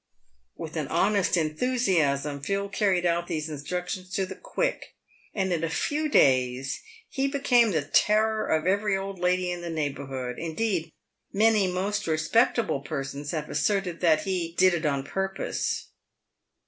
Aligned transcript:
With 0.57 0.77
an 0.77 0.87
honest 0.87 1.37
enthusiasm 1.37 2.41
Phil 2.41 2.69
carried 2.69 3.05
out 3.05 3.27
these 3.27 3.51
instructions 3.51 4.09
to 4.15 4.25
the 4.25 4.33
quick, 4.33 4.95
and 5.35 5.53
in 5.53 5.63
a 5.63 5.69
few 5.69 6.09
days 6.09 6.81
he 7.07 7.27
became 7.27 7.69
the 7.69 7.83
terror 7.83 8.47
of 8.47 8.65
every 8.65 8.97
old 8.97 9.19
lady 9.19 9.51
in 9.51 9.61
the 9.61 9.69
neighbourhood; 9.69 10.39
indeed, 10.39 10.89
many 11.31 11.67
most 11.71 12.07
respectable 12.07 12.79
persons 12.81 13.29
have 13.29 13.47
as 13.47 13.59
serted 13.59 13.99
that 13.99 14.21
"he 14.23 14.55
did 14.57 14.73
it 14.73 14.87
on 14.87 15.03
purpose." 15.03 15.89